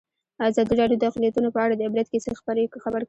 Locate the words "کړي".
2.47-2.63